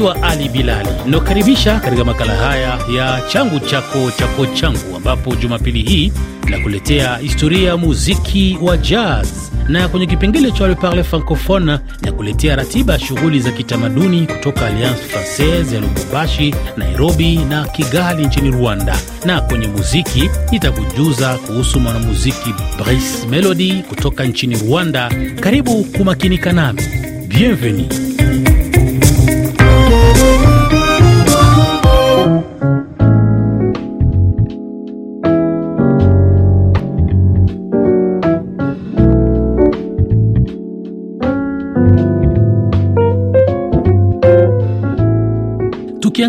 [0.00, 6.12] Naitwa Ali Bilali, nakukaribisha katika makala haya ya changu chako chako changu, ambapo Jumapili hii
[6.50, 9.28] nakuletea historia ya muziki wa jazz,
[9.68, 15.02] na kwenye kipengele cha Le Parle Francophone nakuletea ratiba ya shughuli za kitamaduni kutoka Alliance
[15.02, 22.54] Francaise ya Lubumbashi, Nairobi na Kigali nchini Rwanda, na kwenye muziki itakujuza kuhusu mwanamuziki
[22.84, 25.10] Brice Melody kutoka nchini Rwanda.
[25.40, 26.82] Karibu kumakinika nami,
[27.28, 28.09] bienvenue.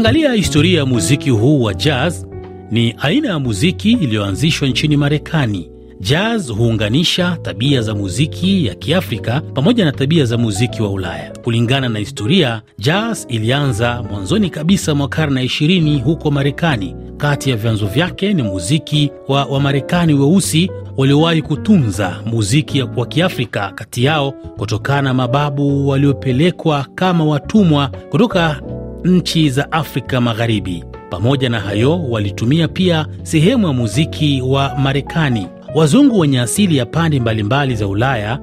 [0.02, 2.26] Tukiangalia historia ya muziki huu wa jazz,
[2.72, 5.70] ni aina ya muziki iliyoanzishwa nchini Marekani.
[6.00, 11.32] Jazz huunganisha tabia za muziki ya Kiafrika pamoja na tabia za muziki wa Ulaya.
[11.44, 16.96] Kulingana na historia, jazz ilianza mwanzoni kabisa mwa karne ya 20 huko Marekani.
[17.18, 24.04] Kati ya vyanzo vyake ni muziki wa Wamarekani weusi waliowahi kutunza muziki wa Kiafrika, kati
[24.04, 28.62] yao kutokana na mababu waliopelekwa kama watumwa kutoka
[29.04, 30.84] nchi za Afrika Magharibi.
[31.10, 35.48] Pamoja na hayo, walitumia pia sehemu ya muziki wa Marekani.
[35.76, 38.40] Wazungu wenye asili ya pande mbalimbali za Ulaya,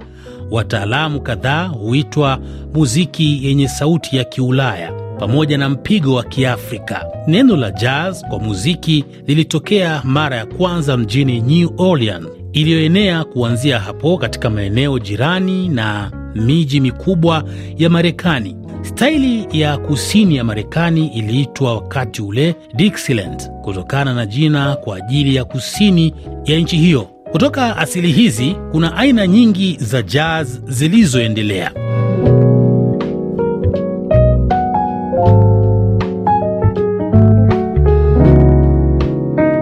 [0.51, 2.39] wataalamu kadhaa huitwa
[2.75, 7.06] muziki yenye sauti ya Kiulaya pamoja na mpigo wa Kiafrika.
[7.27, 14.19] Neno la jazz kwa muziki lilitokea mara ya kwanza mjini New Orleans, iliyoenea kuanzia hapo
[14.19, 17.45] katika maeneo jirani na miji mikubwa
[17.77, 18.57] ya Marekani.
[18.83, 25.45] Staili ya kusini ya Marekani iliitwa wakati ule Dixieland kutokana na jina kwa ajili ya
[25.45, 27.09] kusini ya nchi hiyo.
[27.33, 31.73] Kutoka asili hizi kuna aina nyingi za jazz zilizoendelea.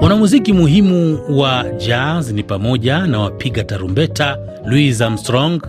[0.03, 5.61] Wanamuziki muhimu wa jazz ni pamoja na wapiga tarumbeta Louis Armstrong,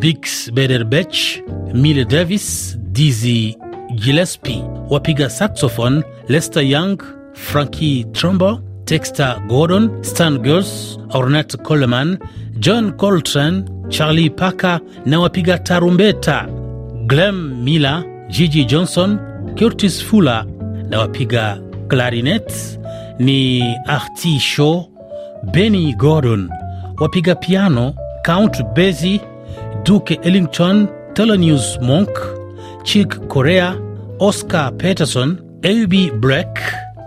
[0.00, 1.42] Bix Bederbech,
[1.74, 3.56] Mile Davis, Dizzy
[3.96, 6.98] Gillespie, wapiga saxophone Lester Young,
[7.34, 12.18] Frankie Trumbo, Dexter Gordon, Stan Gers, Ornette Coleman,
[12.58, 16.46] John Coltrane, Charlie Parker na wapiga tarumbeta
[17.06, 19.18] Glenn Miller, Gigi Johnson,
[19.58, 20.46] Curtis Fuller
[20.88, 22.78] na wapiga clarinet
[23.18, 24.86] ni Artie Shaw,
[25.52, 26.48] Benny Gordon,
[26.98, 27.94] wapiga piano
[28.24, 29.20] Count Basie,
[29.84, 32.10] Duke Ellington, Thelonious Monk,
[32.84, 33.76] Chick Corea,
[34.18, 36.10] Oscar Peterson, A.B.
[36.20, 36.48] Breck,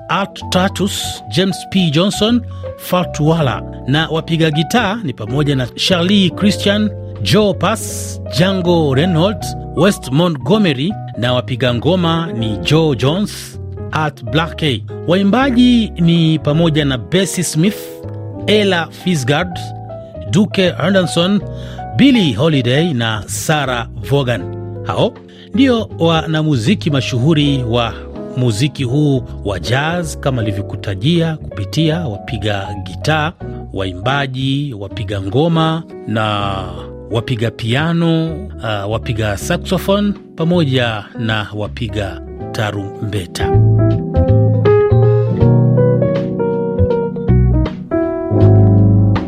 [0.09, 1.91] Art Tatus, James P.
[1.91, 2.41] Johnson,
[2.78, 6.89] Fatwala na wapiga gitaa ni pamoja na Charlie Christian,
[7.22, 9.45] Joe Pass, Django Reinhardt,
[9.75, 13.59] West Montgomery na wapiga ngoma ni Joe Jones,
[13.91, 14.84] Art Blakey.
[15.07, 17.78] Waimbaji ni pamoja na Bessie Smith,
[18.47, 19.57] Ella Fitzgerald,
[20.31, 21.41] Duke Henderson,
[21.97, 24.41] Billie Holiday na Sarah Vaughan.
[24.85, 25.13] Hao
[25.53, 27.93] ndio wanamuziki mashuhuri wa
[28.37, 33.33] muziki huu wa jazz kama alivyokutajia kupitia wapiga gitaa,
[33.73, 36.53] waimbaji, wapiga ngoma na
[37.11, 42.21] wapiga piano, uh, wapiga saxophone pamoja na wapiga
[42.51, 43.49] tarumbeta.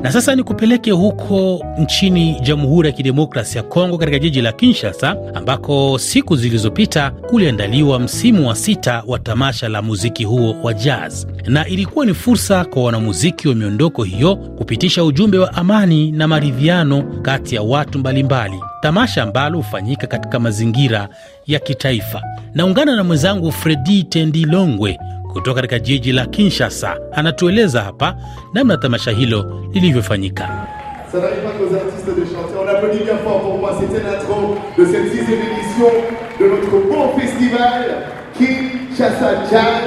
[0.05, 5.16] Na sasa ni kupeleke huko nchini Jamhuri ya Kidemokrasi ya Kongo, katika jiji la Kinshasa,
[5.33, 11.67] ambako siku zilizopita kuliandaliwa msimu wa sita wa tamasha la muziki huo wa jazz, na
[11.67, 17.55] ilikuwa ni fursa kwa wanamuziki wa miondoko hiyo kupitisha ujumbe wa amani na maridhiano kati
[17.55, 21.09] ya watu mbalimbali, tamasha ambalo hufanyika katika mazingira
[21.47, 22.21] ya kitaifa.
[22.53, 24.97] Naungana na mwenzangu Fredi Tendilongwe
[25.35, 28.16] kutoka katika jiji la Kinshasa anatueleza hapa
[28.53, 30.44] namna tamasha hilo lilivyofanyika.
[31.12, 32.56] Ça n'arrive pas qu'aux artistes de chanter.
[32.63, 33.71] On applaudit bien fort pour moi.
[33.80, 35.89] C'était l'intro de cette sixième édition
[36.39, 37.81] de notre beau festival
[38.38, 39.86] Kinshasa Jazz.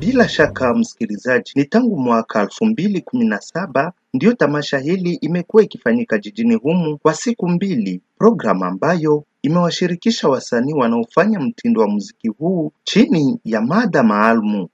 [0.00, 5.62] Bila shaka msikilizaji, ni tangu mwaka elfu mbili kumi na saba ndiyo tamasha hili imekuwa
[5.62, 12.72] ikifanyika jijini humu kwa siku mbili, programu ambayo imewashirikisha wasanii wanaofanya mtindo wa muziki huu
[12.84, 14.68] chini ya mada maalumu.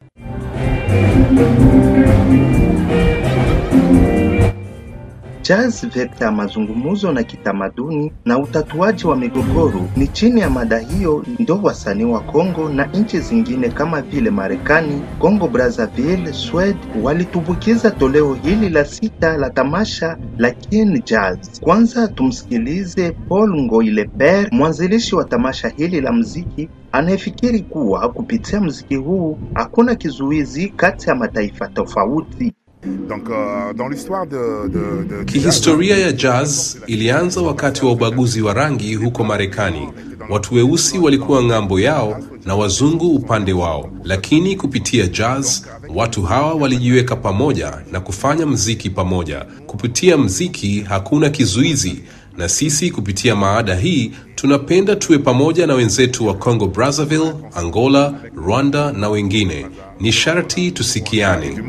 [5.43, 9.89] Jazz, vekta ya mazungumzo na kitamaduni na utatuaji wa migogoro.
[9.97, 15.03] Ni chini ya mada hiyo ndo wasanii wa Kongo na nchi zingine kama vile Marekani,
[15.19, 21.61] Congo Brazzaville, Sweden walitumbukiza toleo hili la sita la tamasha la Kin Jazz.
[21.61, 29.39] Kwanza tumsikilize Paul Ngoileper, mwanzilishi wa tamasha hili la mziki anayefikiri kuwa kupitia mziki huu
[29.55, 32.53] hakuna kizuizi kati ya mataifa tofauti.
[32.83, 34.67] Uh,
[35.09, 39.89] de, Kihistoria ya jazz ilianza wakati wa ubaguzi wa rangi huko Marekani.
[40.31, 45.63] Watu weusi walikuwa ng'ambo yao na wazungu upande wao, lakini kupitia jazz
[45.95, 49.47] watu hawa walijiweka pamoja na kufanya mziki pamoja.
[49.67, 52.03] Kupitia mziki hakuna kizuizi,
[52.39, 58.93] na sisi kupitia maada hii tunapenda tuwe pamoja na wenzetu wa Congo Brazzaville, Angola, Rwanda
[58.93, 59.67] na wengine.
[60.01, 61.63] Ni sharti tusikiane.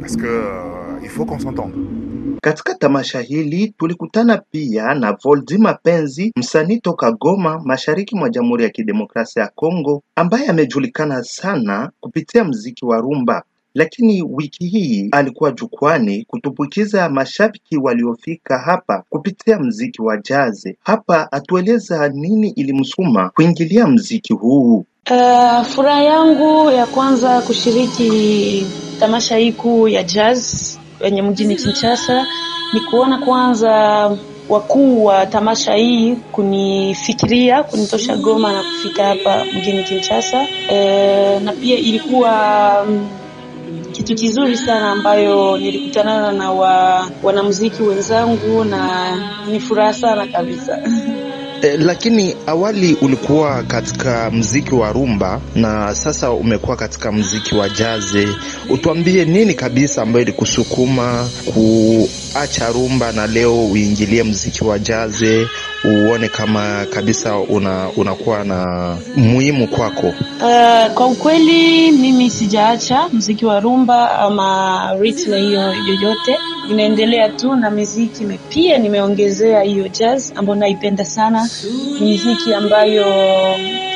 [0.00, 1.72] Parce que euh, il faut qu'on s'entende.
[2.42, 8.70] Katika tamasha hili tulikutana pia na Voldi Mapenzi, msanii toka Goma, mashariki mwa Jamhuri ya
[8.70, 13.42] Kidemokrasia ya Kongo, ambaye amejulikana sana kupitia mziki wa rumba.
[13.74, 20.76] Lakini wiki hii alikuwa jukwani kutubukiza mashabiki waliofika hapa kupitia mziki wa jaze.
[20.84, 24.84] Hapa atueleza nini ilimsukuma kuingilia mziki huu.
[25.10, 28.66] Uh, furaha yangu ya kwanza kushiriki
[29.00, 32.26] tamasha hii kuu ya jazz wenye mjini Kinshasa
[32.72, 33.70] ni kuona kwanza
[34.48, 40.40] wakuu wa tamasha hii kunifikiria kunitosha Goma na kufika hapa mjini Kinshasa.
[40.42, 42.32] Uh, na pia ilikuwa
[42.88, 43.08] mm,
[44.08, 49.16] kitu kizuri sana ambayo nilikutana na wa, wanamuziki wenzangu na
[49.50, 50.78] ni furaha sana kabisa.
[51.62, 58.28] E, lakini awali ulikuwa katika mziki wa rumba na sasa umekuwa katika mziki wa jaze.
[58.70, 65.46] Utuambie nini kabisa ambayo ilikusukuma kuacha rumba na leo uingilie mziki wa jaze,
[65.84, 70.06] uone kama kabisa una unakuwa na muhimu kwako?
[70.06, 76.38] Uh, kwa ukweli mimi sijaacha mziki wa rumba ama ritme hiyo yoyote,
[76.70, 81.48] inaendelea tu na miziki pia nimeongezea hiyo jazz ambayo naipenda sana.
[82.00, 83.06] Ni miziki ambayo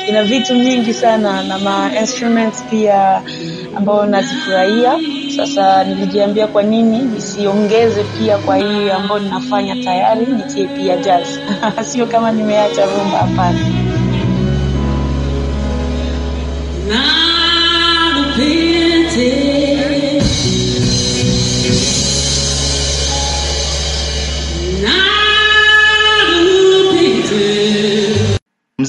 [0.09, 3.21] ina vitu nyingi sana na ma instruments pia
[3.75, 4.99] ambayo nazifurahia.
[5.37, 11.27] Sasa nilijiambia kwa nini nisiongeze pia kwa hii ambayo ninafanya tayari, nitie pia jazz
[11.91, 13.59] sio kama nimeacha rumba, hapana.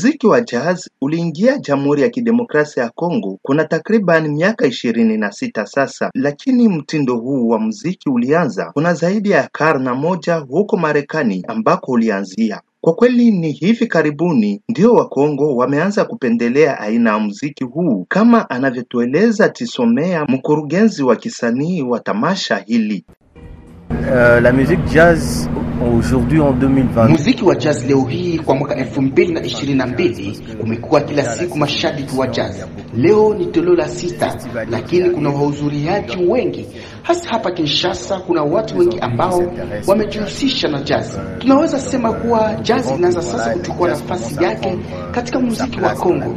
[0.04, 5.66] Mziki wa jazz uliingia Jamhuri ya Kidemokrasia ya Kongo kuna takriban miaka ishirini na sita
[5.66, 11.92] sasa, lakini mtindo huu wa mziki ulianza kuna zaidi ya karna moja huko Marekani ambako
[11.92, 12.60] ulianzia.
[12.80, 19.48] Kwa kweli ni hivi karibuni ndio Wakongo wameanza kupendelea aina ya muziki huu, kama anavyotueleza
[19.48, 23.04] Tisomea, mkurugenzi wa kisanii wa tamasha hili.
[24.02, 25.48] Euh, la musique jazz
[25.80, 32.16] aujourd'hui en 2020 Muziki wa jazz leo hii kwa mwaka 2022 kumekuwa kila siku mashabiki
[32.16, 32.56] wa jazz.
[32.96, 34.36] Leo ni toleo la sita,
[34.70, 36.66] lakini kuna wahudhuriaji wengi,
[37.02, 38.18] hasa hapa Kinshasa.
[38.20, 39.42] Kuna watu wengi ambao
[39.86, 41.16] wamejihusisha na jazz.
[41.38, 44.78] Tunaweza sema kuwa jazz inaanza sasa kuchukua nafasi yake
[45.10, 46.36] katika muziki wa Kongo.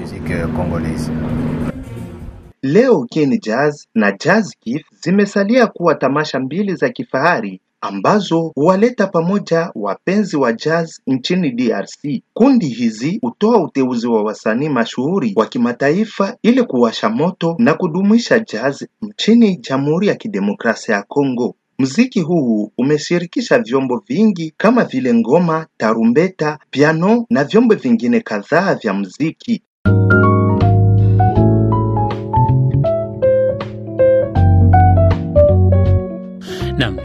[2.64, 9.72] Leo Ken Jazz na Jazz Kif zimesalia kuwa tamasha mbili za kifahari ambazo huwaleta pamoja
[9.76, 12.22] wapenzi wa jazz nchini DRC.
[12.34, 18.84] Kundi hizi hutoa uteuzi wa wasanii mashuhuri wa kimataifa ili kuwasha moto na kudumisha jazz
[19.02, 21.56] nchini Jamhuri ya Kidemokrasia ya Kongo.
[21.80, 28.94] Mziki huu umeshirikisha vyombo vingi kama vile ngoma, tarumbeta, piano na vyombo vingine kadhaa vya
[28.94, 29.62] mziki.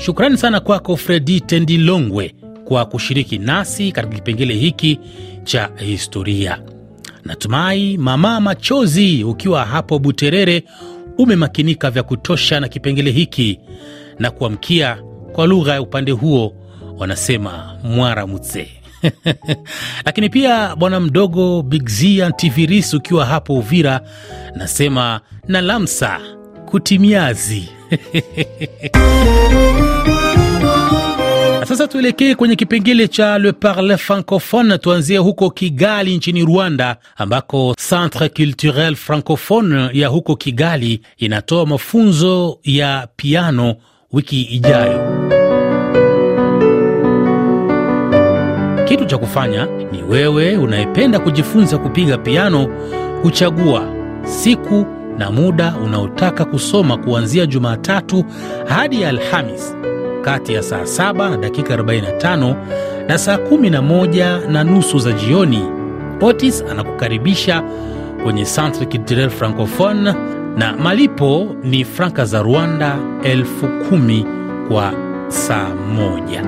[0.02, 4.99] Shukrani sana kwako Fredi Tendilongwe kwa kushiriki nasi katika kipengele hiki
[5.44, 6.59] cha historia.
[7.25, 10.64] Natumai mama machozi ukiwa hapo Buterere
[11.18, 13.59] umemakinika vya kutosha na kipengele hiki
[14.18, 14.99] na kuamkia
[15.32, 16.54] kwa lugha ya upande huo
[16.99, 18.68] wanasema mwara mutse
[20.06, 24.00] lakini pia bwana mdogo Bigzia Ntiviris ukiwa hapo Uvira
[24.54, 26.21] nasema na lamsa
[26.66, 27.68] kutimiazi
[31.68, 34.78] Sasa tuelekee kwenye kipengele cha Le Parle Francophone.
[34.78, 43.08] Tuanzie huko Kigali nchini Rwanda, ambako Centre Culturel Francophone ya huko Kigali inatoa mafunzo ya
[43.16, 43.75] piano
[44.12, 45.00] wiki ijayo.
[48.88, 52.68] Kitu cha kufanya ni wewe unayependa kujifunza kupiga piano
[53.22, 53.88] kuchagua
[54.25, 54.87] siku
[55.19, 58.25] na muda unaotaka kusoma kuanzia Jumatatu
[58.69, 59.76] hadi Alhamis
[60.23, 62.54] kati ya saa 7 na dakika 45
[63.09, 65.64] na saa 11 na nusu za jioni.
[66.21, 67.62] Otis anakukaribisha
[68.23, 70.14] kwenye Centre Culturel Francophone
[70.57, 74.26] na malipo ni franka za Rwanda elfu kumi
[74.69, 74.92] kwa
[75.28, 76.42] saa moja.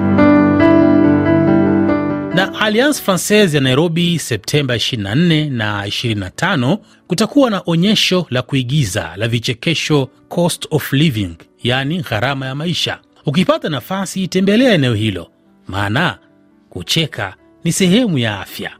[2.34, 9.28] Na Alliance Francaise ya Nairobi Septemba 24 na 25 kutakuwa na onyesho la kuigiza la
[9.28, 12.98] vichekesho Cost of Living, yaani gharama ya maisha.
[13.26, 15.30] Ukipata nafasi, tembelea eneo hilo,
[15.68, 16.18] maana
[16.70, 18.70] kucheka ni sehemu ya afya.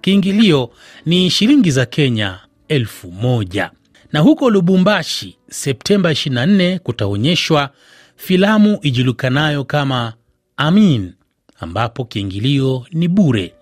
[0.00, 0.70] Kiingilio
[1.06, 2.38] ni shilingi za Kenya
[2.68, 3.70] elfu moja.
[4.12, 7.70] Na huko Lubumbashi Septemba 24 kutaonyeshwa
[8.16, 10.12] filamu ijulikanayo kama
[10.56, 11.12] Amin
[11.60, 13.54] ambapo kiingilio ni bure.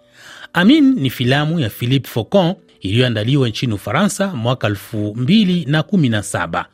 [0.53, 6.65] Amin ni filamu ya Philippe Faucon iliyoandaliwa nchini Ufaransa mwaka 2017.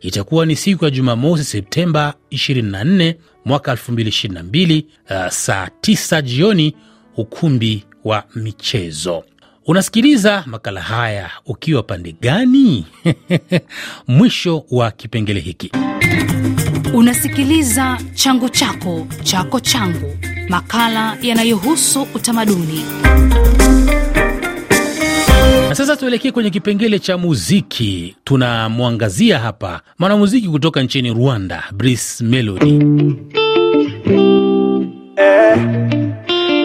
[0.00, 3.14] Itakuwa ni siku ya Jumamosi Septemba 24
[3.44, 6.74] mwaka 2022, uh, saa 9 jioni,
[7.16, 9.24] ukumbi wa michezo.
[9.66, 12.86] Unasikiliza makala haya ukiwa pande gani?
[14.08, 15.72] Mwisho wa kipengele hiki.
[16.94, 20.16] Unasikiliza changu chako chako changu,
[20.48, 22.84] makala yanayohusu utamaduni.
[25.68, 28.16] Na sasa tuelekee kwenye kipengele cha muziki.
[28.24, 32.72] Tunamwangazia hapa mwanamuziki kutoka nchini Rwanda, bris Melody.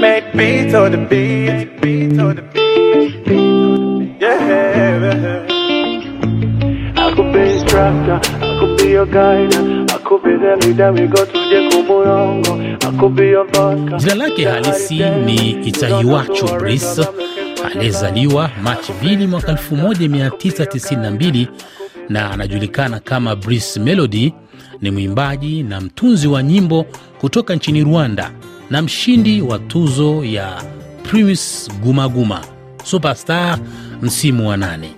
[0.02, 3.28] Make beats on the beat, beats on the beat,
[4.22, 5.47] yeah.
[7.18, 9.54] Could be instructor, I could be your guide,
[9.92, 11.38] I could be the leader, we go to
[13.26, 13.98] your vodka.
[13.98, 17.08] Jina lake halisi ni Itahiwacho Brice
[17.66, 21.48] aliyezaliwa Machi 2 mwaka 1992
[22.10, 24.34] na anajulikana kama Brice Melody.
[24.82, 26.86] Ni mwimbaji na mtunzi wa nyimbo
[27.20, 28.32] kutoka nchini Rwanda
[28.70, 30.62] na mshindi wa tuzo ya
[31.04, 32.42] Primus Gumaguma
[32.84, 33.60] Superstar
[34.02, 34.96] msimu wa nane.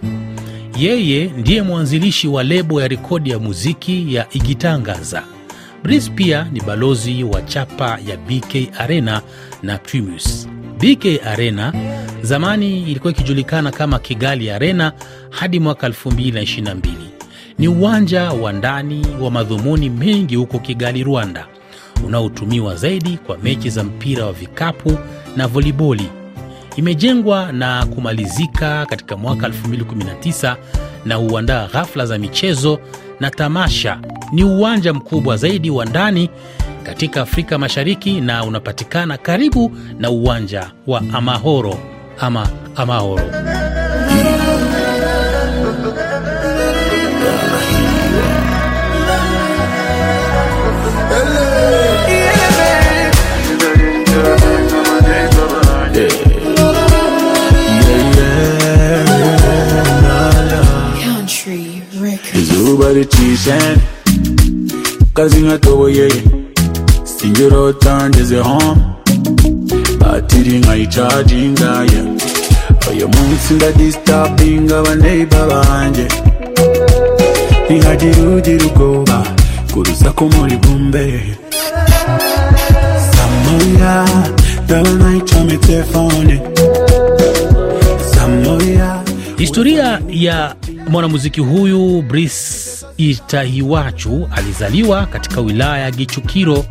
[0.79, 5.23] Yeye ndiye mwanzilishi wa lebo ya rekodi ya muziki ya Igitangaza.
[5.83, 9.21] Brice pia ni balozi wa chapa ya BK Arena
[9.63, 10.47] na Primus.
[10.79, 11.73] BK Arena
[12.21, 14.93] zamani ilikuwa ikijulikana kama Kigali Arena
[15.29, 16.77] hadi mwaka 2022.
[17.57, 21.47] Ni uwanja wa ndani wa madhumuni mengi huko Kigali, Rwanda,
[22.05, 24.97] unaotumiwa zaidi kwa mechi za mpira wa vikapu
[25.35, 26.09] na voliboli.
[26.79, 30.55] Imejengwa na kumalizika katika mwaka 2019
[31.05, 32.79] na huandaa ghafla za michezo
[33.19, 33.99] na tamasha.
[34.31, 36.29] Ni uwanja mkubwa zaidi wa ndani
[36.83, 41.77] katika Afrika Mashariki na unapatikana karibu na uwanja wa Amahoro
[42.19, 43.23] ama Amahoro.
[62.89, 63.57] Izuba ricishe
[65.13, 66.09] kazi nkatoboye
[67.03, 68.81] sinjirota ngeze home.
[69.99, 72.01] Batiri nkayicagingaye
[72.91, 76.07] uyu munsi ndadistabinga abaneiba banje
[77.69, 79.23] ntihagire ugira ubwoba
[79.73, 81.35] ku rusaku muri bumbe.
[83.11, 84.05] Samoya
[84.65, 86.41] Ndabona nayicometse fone
[88.13, 89.03] samoya
[89.37, 90.55] Historia ya
[90.89, 92.68] mwanamuziki huyu Brice
[92.99, 96.65] Itahiwachu alizaliwa katika wilaya ya Gichukiro.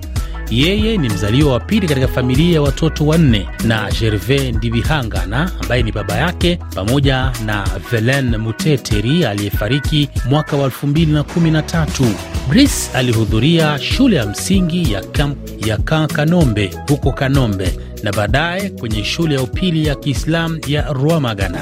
[0.50, 5.92] Yeye ni mzaliwa wa pili katika familia ya watoto wanne na Gervais Ndibihangana ambaye ni
[5.92, 12.06] baba yake pamoja na Velen Muteteri aliyefariki mwaka wa 2013.
[12.48, 19.34] Brice alihudhuria shule ya msingi ya kamp ya Kankanombe huko Kanombe na baadaye kwenye shule
[19.34, 21.58] ya upili ya Kiislamu ya Rwamagana.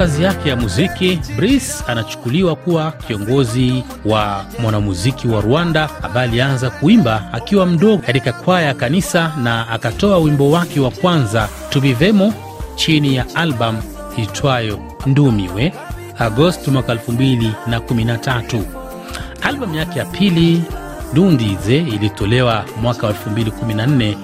[0.00, 7.32] Kazi yake ya muziki, Brice anachukuliwa kuwa kiongozi wa mwanamuziki wa Rwanda ambaye alianza kuimba
[7.32, 12.34] akiwa mdogo katika kwaya ya kanisa na akatoa wimbo wake wa kwanza Tubivemo
[12.74, 13.82] chini ya albamu
[14.16, 15.72] itwayo Ndumiwe
[16.18, 18.62] Agosti mwaka 2013.
[19.42, 20.62] Albamu yake ya pili
[21.14, 24.14] Dundize ilitolewa mwaka wa 2014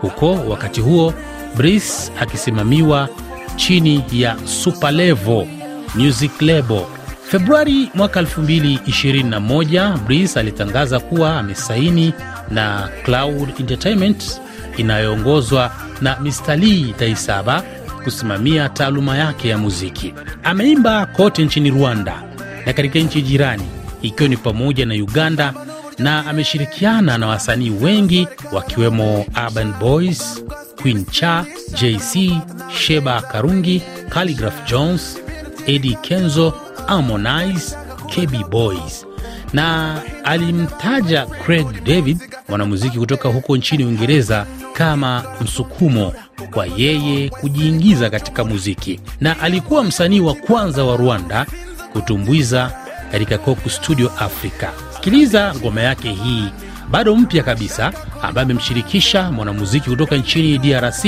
[0.00, 1.14] huko, wakati huo
[1.56, 3.08] Brice akisimamiwa
[3.58, 5.46] chini ya Superlevel
[5.94, 6.84] Music Label.
[7.30, 12.12] Februari mwaka 2021 Breeze alitangaza kuwa amesaini
[12.50, 14.40] na Cloud Entertainment
[14.76, 16.56] inayoongozwa na Mr.
[16.56, 17.62] Lee Taisaba
[18.04, 20.14] kusimamia taaluma yake ya muziki.
[20.44, 22.22] Ameimba kote nchini Rwanda
[22.66, 23.64] na katika nchi jirani
[24.02, 25.54] ikiwa ni pamoja na Uganda
[25.98, 30.44] na ameshirikiana na wasanii wengi wakiwemo Urban Boys,
[30.82, 31.44] Queen Cha,
[31.74, 35.18] JC, Sheba Karungi, Calligraph Jones,
[35.66, 36.50] Eddie Kenzo,
[36.86, 37.76] Harmonize,
[38.14, 39.06] KB Boys
[39.52, 42.18] na alimtaja Craig David,
[42.48, 46.12] mwanamuziki kutoka huko nchini Uingereza, kama msukumo
[46.50, 51.46] kwa yeye kujiingiza katika muziki, na alikuwa msanii wa kwanza wa Rwanda
[51.92, 52.72] kutumbuiza
[53.12, 54.68] katika Coke Studio Africa.
[54.94, 56.44] Sikiliza ngoma yake hii
[56.90, 57.92] bado mpya kabisa,
[58.22, 61.04] ambaye amemshirikisha mwanamuziki kutoka nchini DRC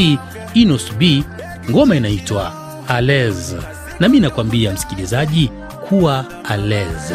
[0.54, 1.24] Inos B.
[1.70, 2.52] Ngoma inaitwa
[2.88, 3.54] Alez,
[4.00, 5.50] na mi nakwambia msikilizaji
[5.88, 7.12] kuwa Alez.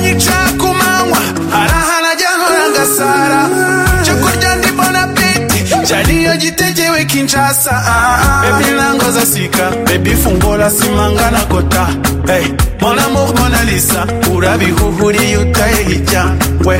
[0.00, 1.18] Aranyica ku manywa
[1.52, 3.42] arahana ajya nkora
[4.04, 7.74] cyo kurya ndi bona peti cyariyo gitegewe kinshasa.
[8.42, 11.86] Bebi nangoza sika bebi fungola simangana kota.
[12.26, 12.46] Hey,
[12.80, 16.24] mon amour mona lisa urabihuhuriye utaye hijya
[16.64, 16.78] we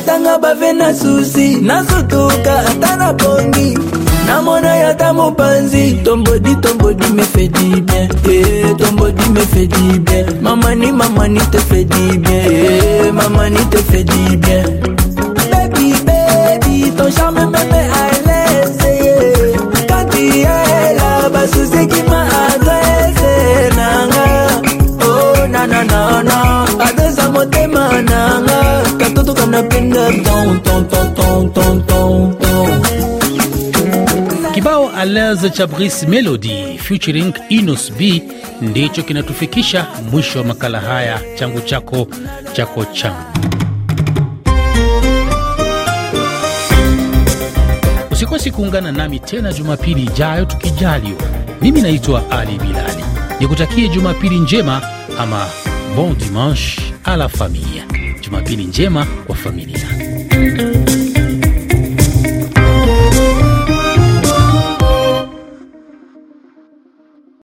[0.00, 3.78] katanga bave na susi nasutuka ata na pongi
[4.26, 8.08] namona yata mopanzi tombodi tombodi me fait du bien.
[8.28, 10.24] Eh, tombodi me fait du bien.
[10.40, 12.42] Mamani mamani te fait du bien.
[12.50, 14.49] Eh, mamani te fait du bien
[34.54, 38.22] Kibao Alez cha Brice Melody featuring Inos B
[38.62, 42.06] ndicho kinatufikisha mwisho wa makala haya changu chako
[42.52, 43.22] chako changu.
[48.10, 51.22] Usikosi kuungana nami tena Jumapili ijayo tukijaliwa.
[51.62, 53.04] Mimi naitwa Ali Bilali,
[53.40, 54.82] nikutakie Jumapili njema
[55.18, 55.46] ama
[55.96, 57.99] bon dimanche a la famille.
[58.30, 60.09] Jumapili njema kwa familia.